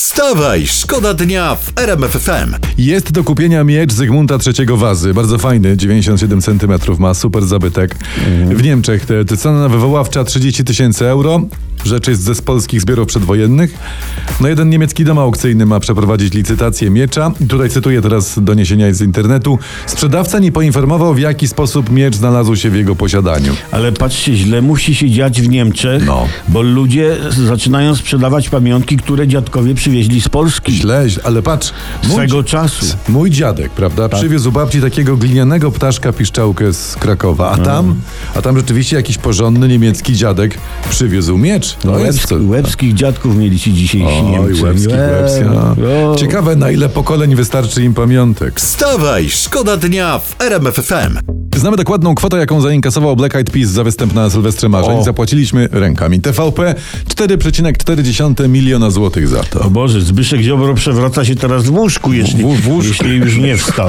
Wstawaj, 0.00 0.66
szkoda 0.66 1.14
dnia 1.14 1.54
w 1.54 1.72
RMF 1.78 2.10
FM. 2.10 2.54
Jest 2.78 3.12
do 3.12 3.24
kupienia 3.24 3.64
miecz 3.64 3.92
Zygmunta 3.92 4.38
III 4.58 4.66
Wazy. 4.76 5.14
Bardzo 5.14 5.38
fajny, 5.38 5.76
97 5.76 6.42
cm 6.42 6.72
ma, 6.98 7.14
super 7.14 7.44
zabytek. 7.46 7.96
W 8.50 8.62
Niemczech 8.62 9.06
te, 9.06 9.24
te 9.24 9.36
cena 9.36 9.68
wywoławcza 9.68 10.24
30 10.24 10.64
tysięcy 10.64 11.06
euro. 11.06 11.40
Rzecz 11.84 12.08
jest 12.08 12.22
ze 12.22 12.34
z 12.34 12.42
polskich 12.42 12.80
zbiorów 12.80 13.08
przedwojennych. 13.08 13.74
No 14.40 14.48
jeden 14.48 14.70
niemiecki 14.70 15.04
dom 15.04 15.18
aukcyjny 15.18 15.66
ma 15.66 15.80
przeprowadzić 15.80 16.34
licytację 16.34 16.90
miecza. 16.90 17.32
Tutaj 17.48 17.70
cytuję 17.70 18.02
teraz 18.02 18.44
doniesienia 18.44 18.94
z 18.94 19.00
internetu. 19.00 19.58
Sprzedawca 19.86 20.38
nie 20.38 20.52
poinformował, 20.52 21.14
w 21.14 21.18
jaki 21.18 21.48
sposób 21.48 21.90
miecz 21.90 22.16
znalazł 22.16 22.56
się 22.56 22.70
w 22.70 22.76
jego 22.76 22.96
posiadaniu. 22.96 23.52
Ale 23.70 23.92
patrzcie, 23.92 24.36
źle 24.36 24.62
musi 24.62 24.94
się 24.94 25.10
dziać 25.10 25.42
w 25.42 25.48
Niemczech, 25.48 26.06
No. 26.06 26.28
bo 26.48 26.62
ludzie 26.62 27.16
zaczynają 27.46 27.96
sprzedawać 27.96 28.48
pamiątki, 28.48 28.96
które 28.96 29.28
dziadkowie 29.28 29.74
przywieźli 29.86 30.20
z 30.20 30.28
Polski. 30.28 30.72
Źle, 30.72 31.08
źle, 31.08 31.22
ale 31.24 31.42
patrz. 31.42 31.72
Swego 32.10 32.42
czasu. 32.44 32.86
Mój 33.08 33.30
dziadek, 33.30 33.72
prawda, 33.72 34.08
przywiózł 34.08 34.52
babci 34.52 34.80
takiego 34.80 35.16
glinianego 35.16 35.70
ptaszka 35.70 36.12
piszczałkę 36.12 36.72
z 36.72 36.96
Krakowa, 36.96 37.50
a 37.50 37.58
tam, 37.58 37.94
a 38.34 38.42
tam 38.42 38.56
rzeczywiście 38.56 38.96
jakiś 38.96 39.18
porządny 39.18 39.68
niemiecki 39.68 40.14
dziadek 40.14 40.58
przywiózł 40.90 41.38
miecz. 41.38 41.76
No 41.84 41.98
jest 41.98 42.18
Łebsk, 42.18 42.28
co. 42.28 42.34
łebskich 42.36 42.94
dziadków 42.94 43.36
mieli 43.36 43.58
ci 43.60 43.74
dzisiejsi 43.74 44.06
Oj, 44.06 44.22
Niemcy. 44.22 44.64
łebski, 44.64 44.92
łebski, 44.92 45.44
no. 45.44 46.10
o. 46.12 46.16
Ciekawe, 46.16 46.56
na 46.56 46.70
ile 46.70 46.88
pokoleń 46.88 47.34
wystarczy 47.34 47.82
im 47.82 47.94
pamiątek. 47.94 48.60
Wstawaj, 48.60 49.30
szkoda 49.30 49.76
dnia 49.76 50.18
w 50.18 50.40
RMF 50.40 50.74
FM. 50.74 51.45
Znamy 51.56 51.76
dokładną 51.76 52.14
kwotę, 52.14 52.36
jaką 52.36 52.60
zainkasował 52.60 53.16
Black 53.16 53.34
Eyed 53.34 53.50
Peas 53.50 53.68
za 53.68 53.84
występ 53.84 54.14
na 54.14 54.30
Sylwestrze 54.30 54.68
Marzeń. 54.68 54.96
O. 54.98 55.04
Zapłaciliśmy 55.04 55.68
rękami 55.72 56.20
TVP 56.20 56.74
4,4 57.08 58.48
miliona 58.48 58.90
złotych 58.90 59.28
za 59.28 59.42
to. 59.42 59.60
O 59.60 59.70
Boże, 59.70 60.00
Zbyszek 60.00 60.40
Ziobro 60.40 60.74
przewraca 60.74 61.24
się 61.24 61.36
teraz 61.36 61.64
w 61.64 61.70
łóżku, 61.70 62.12
jeśli, 62.12 62.44
W- 62.44 62.60
w 62.60 62.68
łóżku. 62.68 62.88
jeśli 62.88 63.16
już 63.16 63.36
nie 63.36 63.56
wstał. 63.56 63.88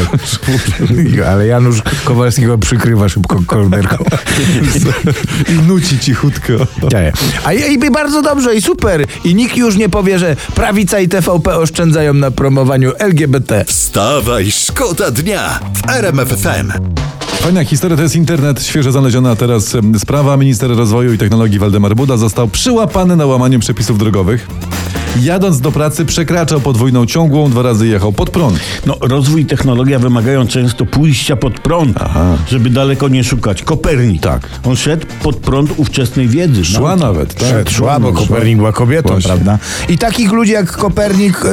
Ale 1.31 1.47
Janusz 1.47 1.81
Kowalskiego 2.05 2.57
przykrywa 2.57 3.09
szybko 3.09 3.41
kolderką. 3.47 3.97
I 5.55 5.67
nuci 5.67 5.99
cichutko. 5.99 6.53
A 7.45 7.53
i, 7.53 7.73
i 7.73 7.91
bardzo 7.91 8.21
dobrze 8.21 8.55
i 8.55 8.61
super. 8.61 9.05
I 9.23 9.35
nikt 9.35 9.57
już 9.57 9.75
nie 9.75 9.89
powie, 9.89 10.19
że 10.19 10.35
prawica 10.55 10.99
i 10.99 11.07
TVP 11.07 11.55
oszczędzają 11.57 12.13
na 12.13 12.31
promowaniu 12.31 12.91
LGBT. 12.99 13.65
Wstawaj, 13.67 14.51
szkoda 14.51 15.11
dnia 15.11 15.59
w 15.73 15.89
RMF 15.89 16.29
FM. 16.29 16.71
Fajna 17.41 17.65
historia 17.65 17.97
to 17.97 18.03
jest 18.03 18.15
internet, 18.15 18.63
świeżo 18.63 18.91
znaleziona 18.91 19.35
teraz 19.35 19.77
sprawa. 19.97 20.37
Minister 20.37 20.69
rozwoju 20.69 21.13
i 21.13 21.17
technologii 21.17 21.59
Waldemar 21.59 21.95
Buda 21.95 22.17
został 22.17 22.47
przyłapany 22.47 23.15
na 23.15 23.25
łamaniu 23.25 23.59
przepisów 23.59 23.97
drogowych. 23.97 24.47
Jadąc 25.21 25.61
do 25.61 25.71
pracy 25.71 26.05
przekraczał 26.05 26.59
podwójną 26.61 27.05
ciągłą, 27.05 27.49
dwa 27.49 27.61
razy 27.61 27.87
jechał 27.87 28.13
pod 28.13 28.29
prąd. 28.29 28.59
No, 28.85 28.95
rozwój 29.01 29.41
i 29.41 29.45
technologia 29.45 29.99
wymagają 29.99 30.47
często 30.47 30.85
pójścia 30.85 31.35
pod 31.35 31.59
prąd, 31.59 31.97
żeby 32.51 32.69
daleko 32.69 33.07
nie 33.07 33.23
szukać. 33.23 33.63
Kopernik. 33.63 34.21
Tak. 34.21 34.41
On 34.63 34.75
szedł 34.75 35.05
pod 35.23 35.35
prąd 35.35 35.69
ówczesnej 35.77 36.27
wiedzy. 36.27 36.65
Szła 36.65 36.95
No. 36.95 37.05
nawet, 37.05 37.33
tak? 37.33 37.49
Szedł, 37.49 37.71
szła, 37.71 37.99
bo 37.99 38.13
Kopernik 38.13 38.57
była 38.57 38.71
kobietą, 38.71 39.09
Właśnie. 39.09 39.27
prawda? 39.27 39.59
I 39.89 39.97
takich 39.97 40.31
ludzi 40.31 40.51
jak 40.51 40.71
Kopernik, 40.71 41.45
y, 41.45 41.47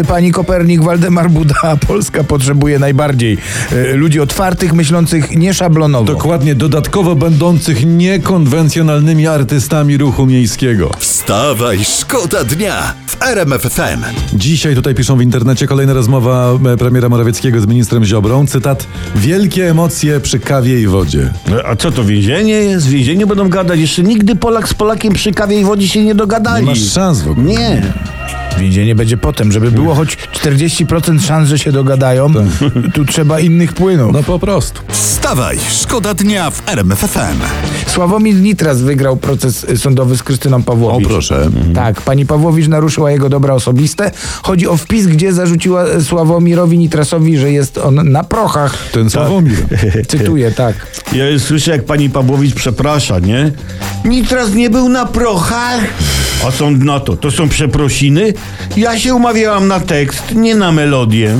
y, 0.00 0.04
pani 0.08 0.32
Kopernik, 0.32 0.82
Waldemar 0.84 1.30
Buda, 1.30 1.76
Polska 1.88 2.24
potrzebuje 2.24 2.78
najbardziej. 2.78 3.38
Y, 3.72 3.96
ludzi 3.96 4.20
otwartych, 4.20 4.72
myślących 4.72 5.36
nieszablonowo. 5.36 6.04
Dokładnie, 6.04 6.54
dodatkowo 6.54 7.14
będących 7.16 7.86
niekonwencjonalnymi 7.86 9.26
artystami 9.26 9.96
ruchu 9.96 10.26
miejskiego. 10.26 10.90
Wstawaj, 10.98 11.78
szkoda 11.84 12.44
dnia 12.44 12.94
w 13.06 13.22
RMF 13.22 13.62
FM. 13.62 14.04
Dzisiaj 14.34 14.74
tutaj 14.74 14.94
piszą 14.94 15.16
w 15.16 15.22
internecie 15.22 15.66
kolejna 15.66 15.92
rozmowa 15.92 16.52
e, 16.72 16.76
premiera 16.76 17.08
Morawieckiego 17.08 17.60
z 17.60 17.66
ministrem 17.66 18.04
Ziobrą. 18.04 18.46
Cytat: 18.46 18.86
Wielkie 19.16 19.70
emocje 19.70 20.20
przy 20.20 20.38
kawie 20.40 20.80
i 20.80 20.86
wodzie. 20.86 21.32
No, 21.50 21.56
A 21.64 21.76
co 21.76 21.90
to 21.90 22.04
więzienie 22.04 22.52
jest? 22.52 22.86
W 22.86 22.90
więzieniu 22.90 23.26
będą 23.26 23.48
gadać. 23.48 23.80
Jeszcze 23.80 24.02
nigdy 24.02 24.36
Polak 24.36 24.68
z 24.68 24.74
Polakiem 24.74 25.12
przy 25.12 25.32
kawie 25.32 25.60
i 25.60 25.64
wodzie 25.64 25.88
się 25.88 26.04
nie 26.04 26.14
dogadali. 26.14 26.64
Nie 26.64 26.70
masz 26.70 26.92
szans 26.92 27.22
w 27.22 27.30
ogóle. 27.30 27.46
Nie. 27.46 27.82
Więzienie 28.58 28.94
będzie 28.94 29.16
potem, 29.16 29.52
żeby 29.52 29.70
było 29.70 29.94
choć 29.94 30.16
40% 30.16 31.20
szans, 31.26 31.48
że 31.48 31.58
się 31.58 31.72
dogadają, 31.72 32.32
tu 32.94 33.04
trzeba 33.04 33.40
innych 33.40 33.72
płynów. 33.72 34.12
No 34.12 34.22
po 34.22 34.38
prostu. 34.38 34.80
Wstawaj, 34.88 35.58
szkoda 35.70 36.14
dnia 36.14 36.50
w 36.50 36.62
RMF 36.68 36.98
FM. 36.98 37.40
Sławomir 37.86 38.34
Nitras 38.34 38.82
wygrał 38.82 39.16
proces 39.16 39.64
y, 39.64 39.78
sądowy 39.78 40.16
z 40.16 40.22
Krystyną 40.22 40.56
O 40.56 40.60
Pawłowicz. 40.60 41.08
proszę. 41.08 41.50
Tak, 41.74 42.00
pani 42.00 42.26
Pawłowicz 42.26 42.68
naruszyła 42.68 43.10
jego 43.10 43.28
dobra 43.28 43.54
osobiste. 43.54 44.10
Chodzi 44.42 44.68
o 44.68 44.76
wpis, 44.76 45.06
gdzie 45.06 45.32
zarzuciła 45.32 45.84
e, 45.84 46.00
Sławomirowi 46.02 46.78
Nitrasowi, 46.78 47.38
że 47.38 47.52
jest 47.52 47.78
on 47.78 47.94
na 48.10 48.24
prochach. 48.24 48.78
Ten 48.92 49.10
Sławomir. 49.10 49.56
Cytuję, 50.08 50.50
tak. 50.52 50.74
Ja 51.12 51.24
słyszę, 51.38 51.70
jak 51.70 51.84
pani 51.84 52.10
Pawłowicz 52.10 52.54
przeprasza, 52.54 53.18
nie? 53.18 53.52
Nitras 54.06 54.54
nie 54.54 54.70
był 54.70 54.88
na 54.88 55.06
prochach. 55.06 55.80
A 56.46 56.50
sąd 56.50 56.84
na 56.84 57.00
to, 57.00 57.16
to 57.16 57.30
są 57.30 57.48
przeprosiny? 57.48 58.34
Ja 58.76 58.98
się 58.98 59.14
umawiałam 59.14 59.68
na 59.68 59.80
tekst, 59.80 60.22
nie 60.34 60.54
na 60.54 60.72
melodię. 60.72 61.36